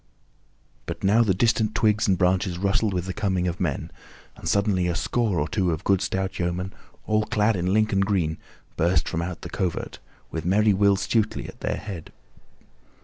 But 0.87 1.03
now 1.03 1.21
the 1.21 1.35
distant 1.35 1.75
twigs 1.75 2.07
and 2.07 2.17
branches 2.17 2.57
rustled 2.57 2.91
with 2.91 3.05
the 3.05 3.13
coming 3.13 3.47
of 3.47 3.59
men, 3.59 3.91
and 4.35 4.49
suddenly 4.49 4.87
a 4.87 4.95
score 4.95 5.39
or 5.39 5.47
two 5.47 5.69
of 5.69 5.83
good 5.83 6.01
stout 6.01 6.39
yeomen, 6.39 6.73
all 7.05 7.21
clad 7.25 7.55
in 7.55 7.71
Lincoln 7.71 7.99
green, 7.99 8.39
burst 8.77 9.07
from 9.07 9.21
out 9.21 9.41
the 9.41 9.49
covert, 9.51 9.99
with 10.31 10.43
merry 10.43 10.73
Will 10.73 10.95
Stutely 10.95 11.47
at 11.47 11.59
their 11.61 11.77
head. 11.77 12.11